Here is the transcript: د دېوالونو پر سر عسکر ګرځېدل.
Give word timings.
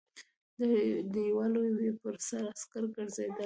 د 0.59 0.61
دېوالونو 1.13 1.83
پر 2.01 2.15
سر 2.27 2.43
عسکر 2.53 2.83
ګرځېدل. 2.95 3.39